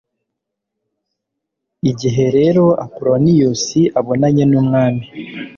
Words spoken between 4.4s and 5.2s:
n'umwami